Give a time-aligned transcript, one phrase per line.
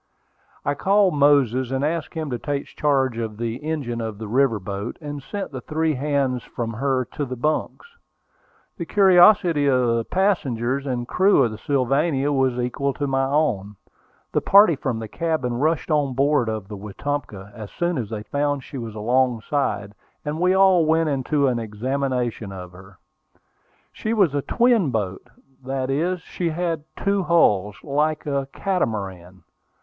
[0.65, 4.59] I called Moses, and asked him to take charge of the engine of the river
[4.59, 7.85] boat, and sent the three hands from her to their bunks.
[8.77, 13.75] The curiosity of the passengers and crew of the Sylvania was equal to my own.
[14.31, 18.23] The party from the cabin rushed on board of the Wetumpka as soon as they
[18.23, 19.93] found she was alongside,
[20.25, 22.97] and we all went into an examination of her.
[23.93, 25.29] She was a "twin boat:"
[25.63, 29.43] that is, she had two hulls, like a "catamaran."